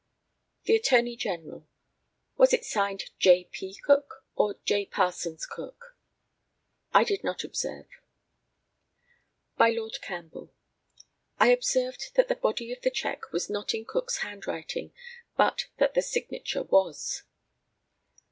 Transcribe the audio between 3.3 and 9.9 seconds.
P. Cook, or J. Parsons Cook? I did not observe. By